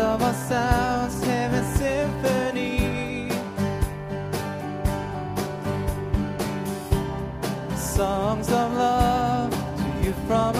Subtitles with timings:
[0.00, 0.34] of our
[1.76, 3.30] symphony.
[7.76, 10.57] Songs of love to you from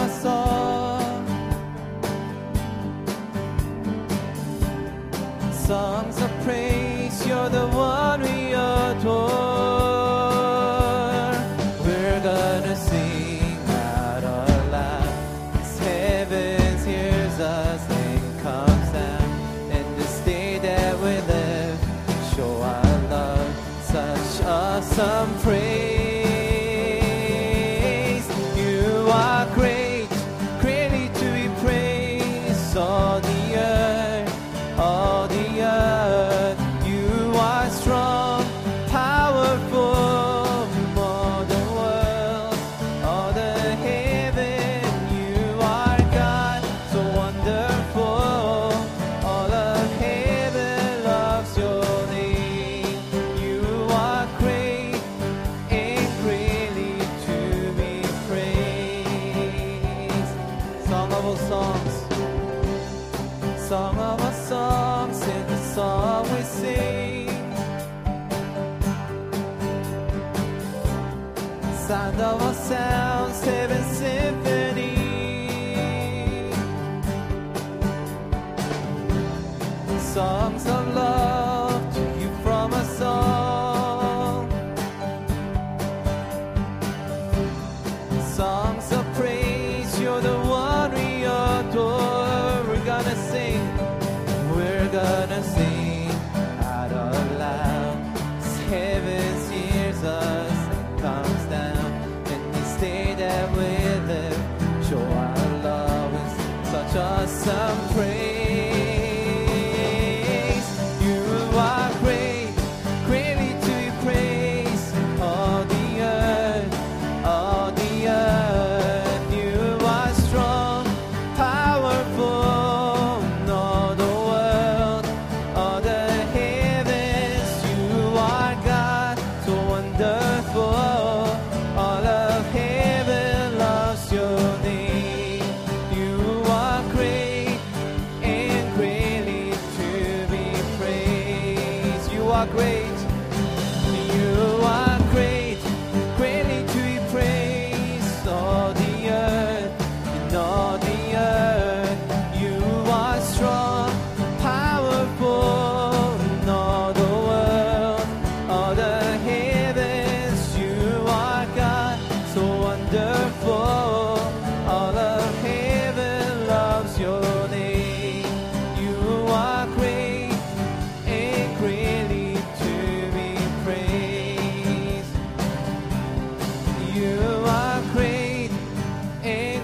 [80.13, 81.18] songs of love.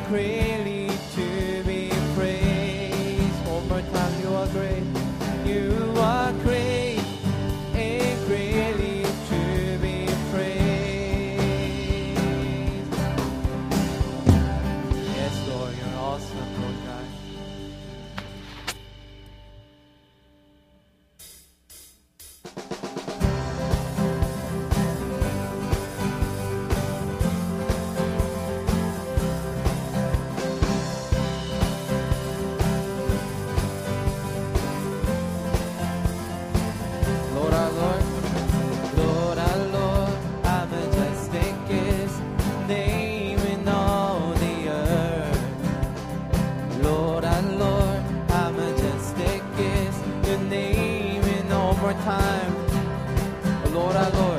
[0.05, 0.34] crazy.
[51.85, 52.55] more time.
[53.71, 54.34] Lord, our Lord.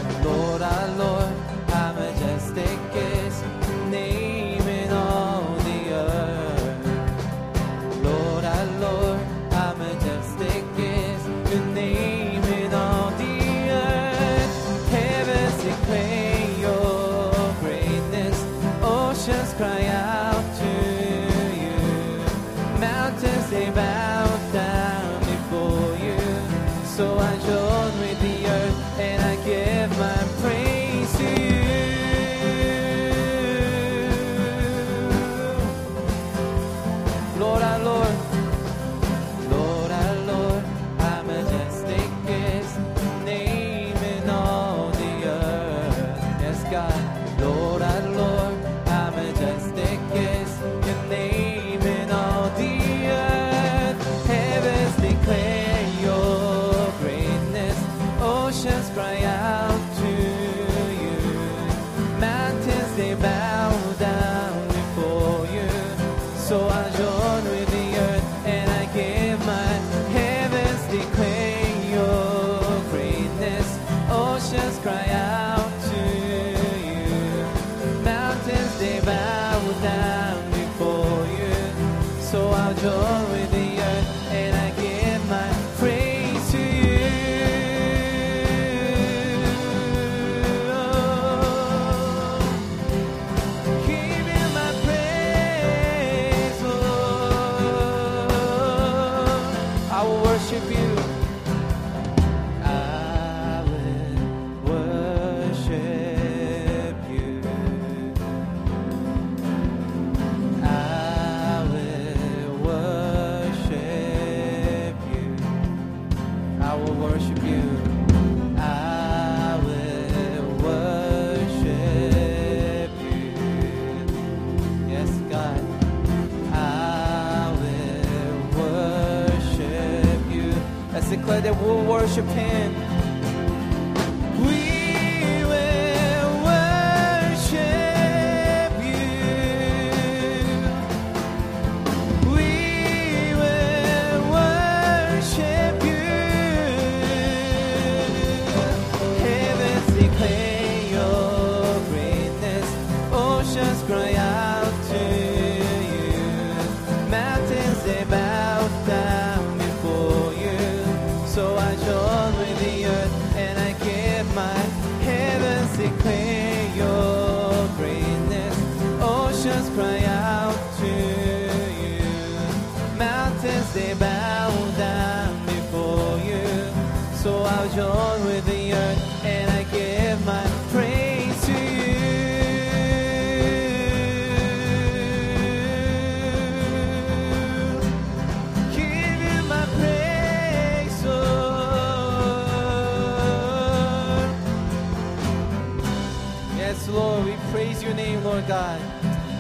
[196.76, 198.78] Yes, Lord, we praise your name, Lord God.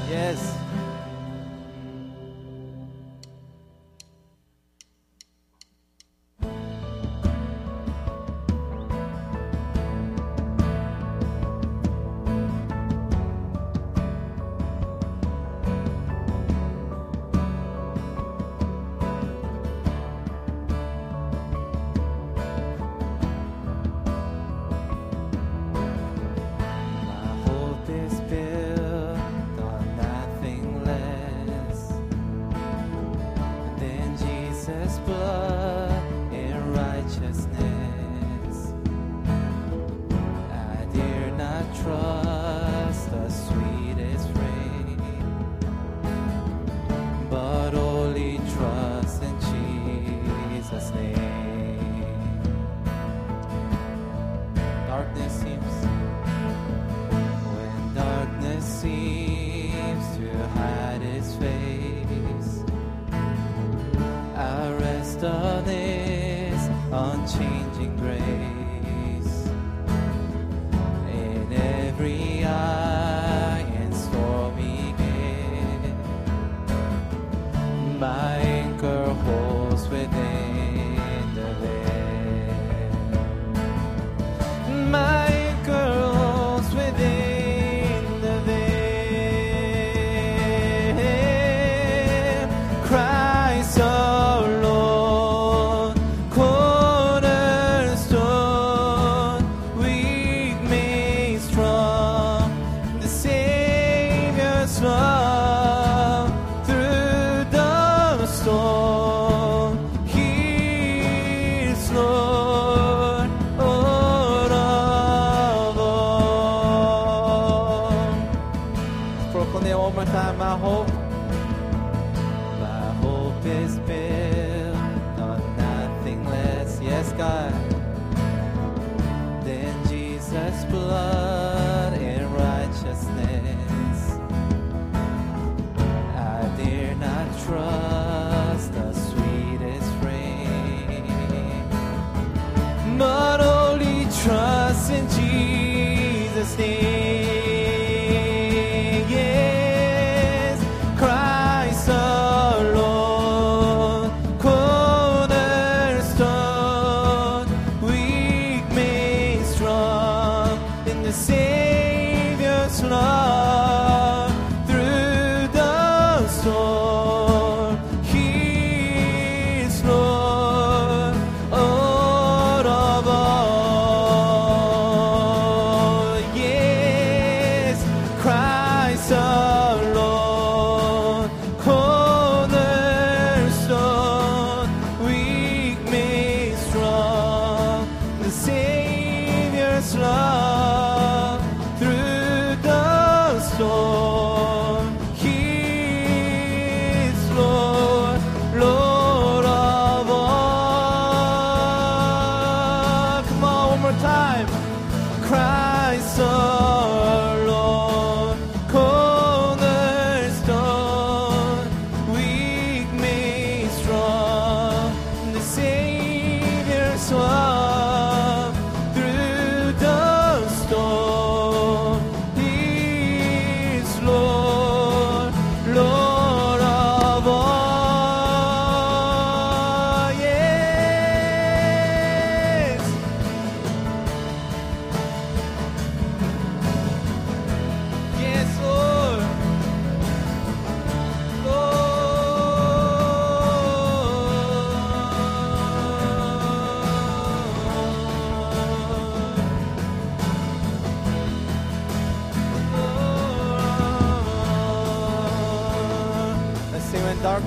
[0.08, 0.65] Yes.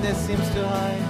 [0.02, 1.09] darkness seems to hide.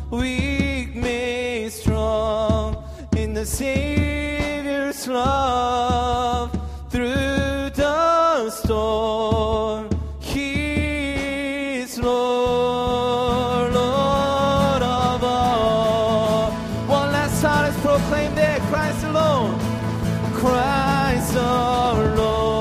[0.09, 2.83] weak made strong
[3.17, 6.51] in the Savior's love
[6.89, 9.91] through the storm.
[10.21, 16.51] He is Lord, Lord of all.
[16.89, 19.67] One last time, proclaim that Christ alone.
[20.37, 22.56] Christ our Lord.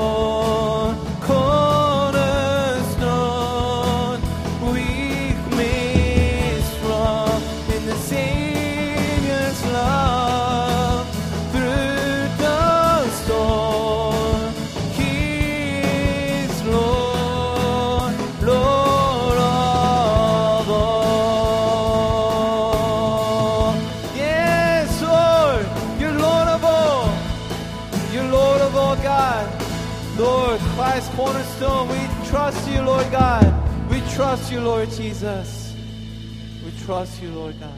[34.50, 35.74] you, Lord Jesus.
[36.64, 37.75] We trust you, Lord God.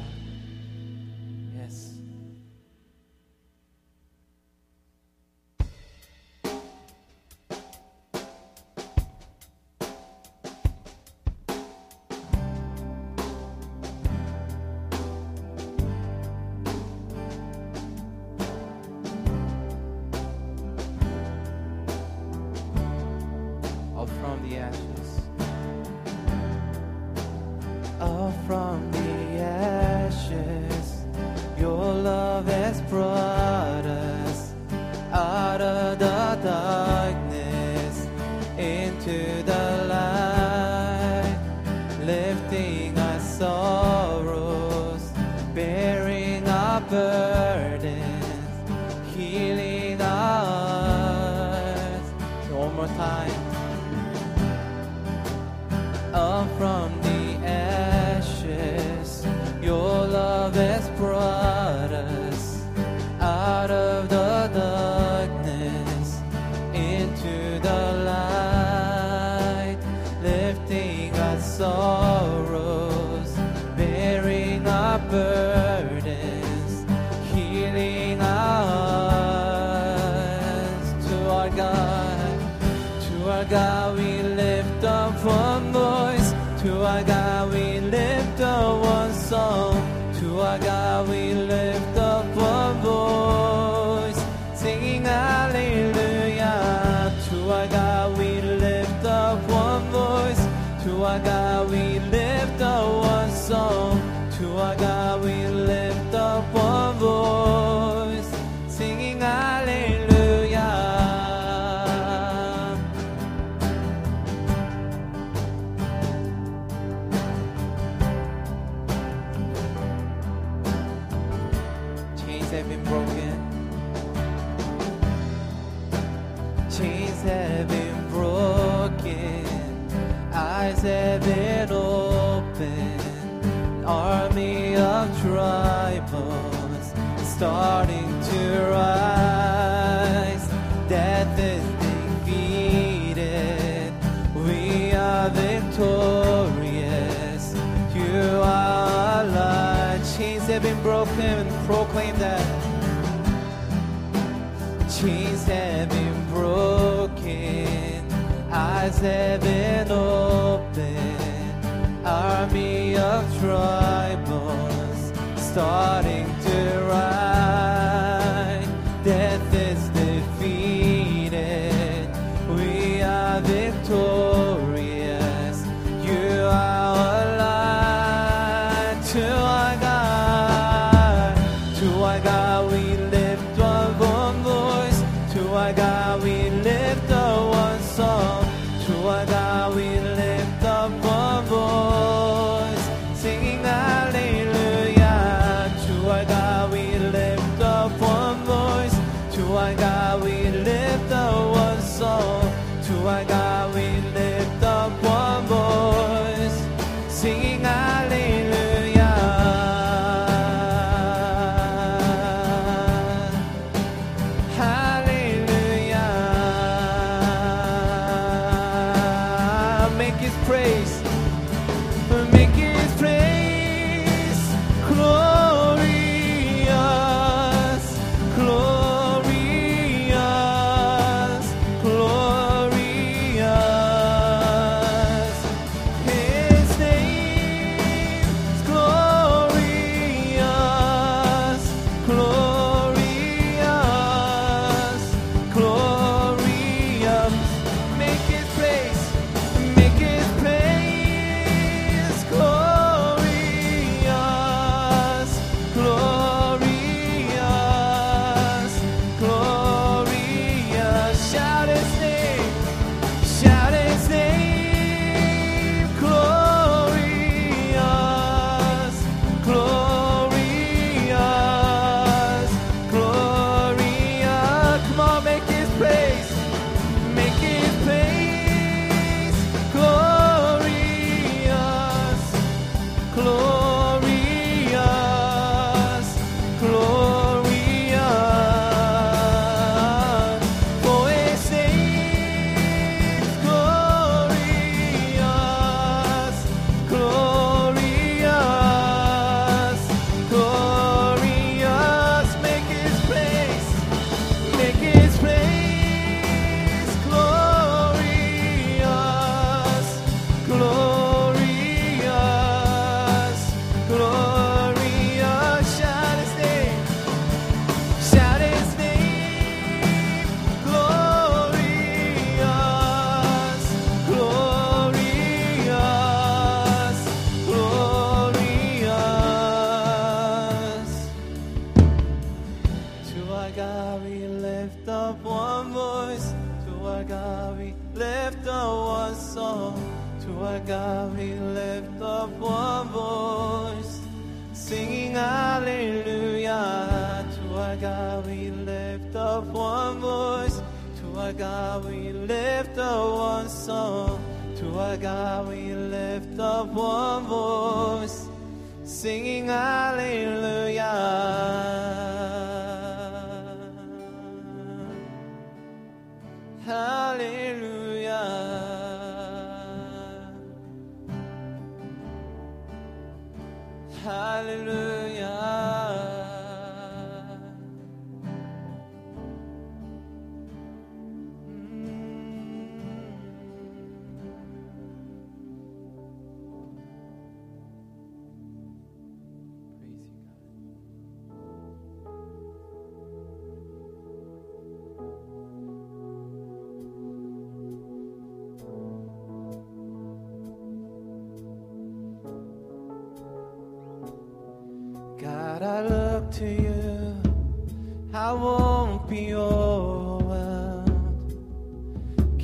[159.41, 161.67] Been opened.
[162.07, 165.00] Army of tribals
[165.37, 167.38] starting to rise.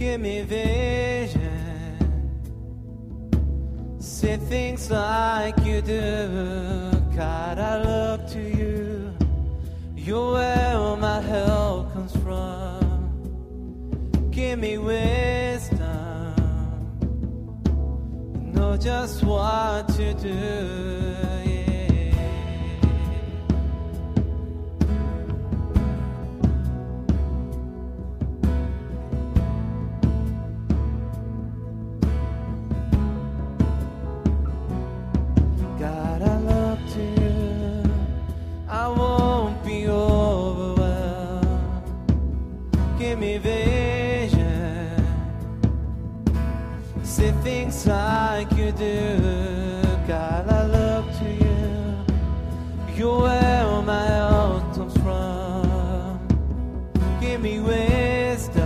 [0.05, 1.41] give me vision.
[3.99, 6.91] See things like you do.
[7.17, 9.17] God, I look to you.
[9.97, 12.83] You're where my help comes from.
[14.31, 16.35] Give me wisdom.
[18.55, 21.44] Know just what to do.
[48.65, 52.97] you do, God, I look to you.
[52.97, 56.19] You're where my hope comes from.
[57.21, 58.65] Give me wisdom.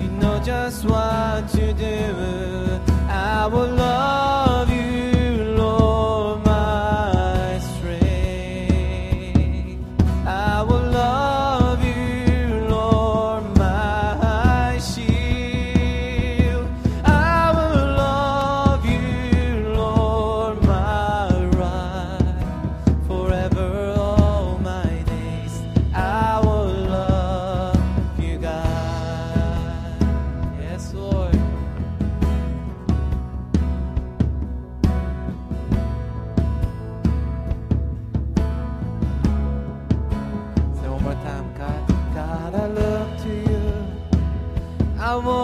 [0.00, 2.80] You know just what to do.
[3.08, 4.29] I will love.
[45.10, 45.39] amor.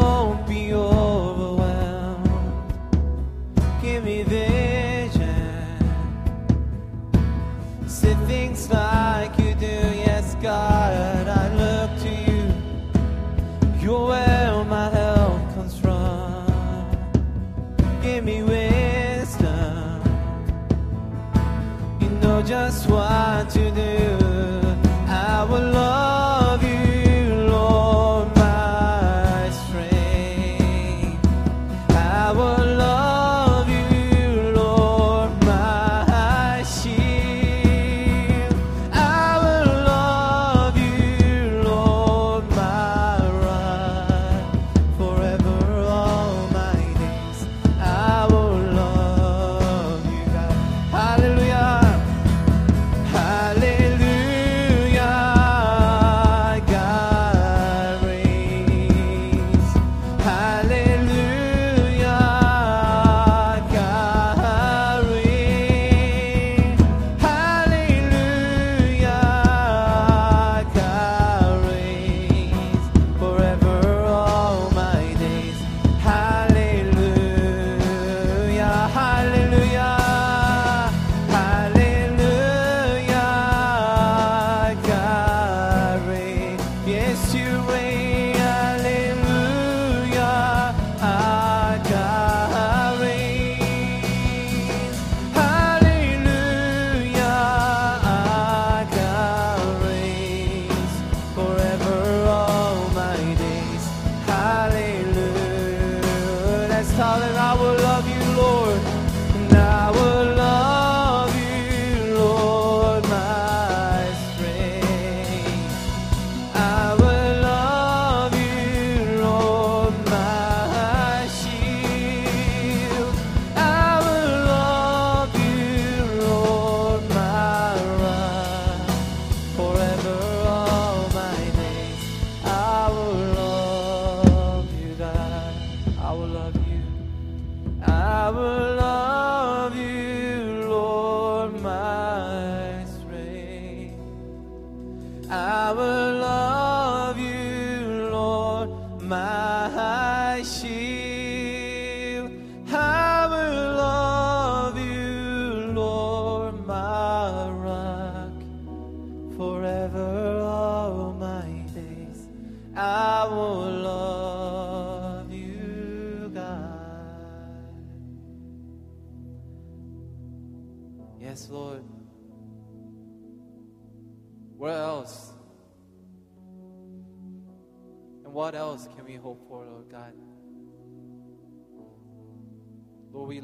[145.28, 146.05] I will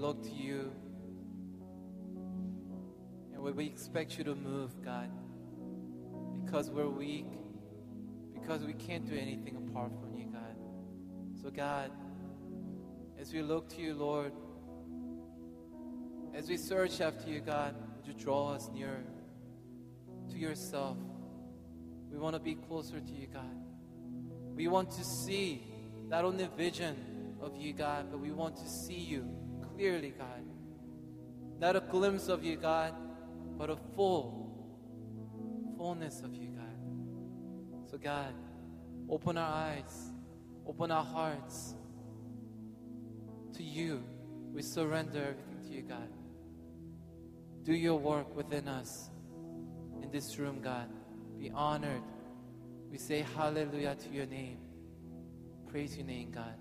[0.03, 0.73] look to you.
[3.33, 5.09] And we expect you to move, God,
[6.45, 7.27] because we're weak,
[8.35, 10.57] because we can't do anything apart from you, God.
[11.41, 11.93] So, God,
[13.17, 14.33] as we look to you, Lord,
[16.35, 19.05] as we search after you, God, would you draw us nearer
[20.31, 20.97] to yourself?
[22.11, 23.57] We want to be closer to you, God.
[24.57, 25.62] We want to see
[26.09, 26.97] not only vision
[27.41, 29.42] of you, God, but we want to see you
[29.75, 30.45] clearly, God.
[31.59, 32.95] Not a glimpse of you, God,
[33.57, 34.43] but a full
[35.77, 37.91] fullness of you, God.
[37.91, 38.35] So, God,
[39.09, 40.11] open our eyes,
[40.67, 41.75] open our hearts
[43.55, 44.03] to you.
[44.53, 46.09] We surrender everything to you, God.
[47.65, 49.11] Do your work within us
[50.03, 50.89] in this room, God.
[51.39, 52.03] Be honored.
[52.91, 54.59] We say hallelujah to your name.
[55.69, 56.55] Praise your name, God.